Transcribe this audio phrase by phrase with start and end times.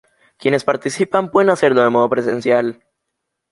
[0.39, 2.83] Quienes participan pueden hacerlo de modo presencial.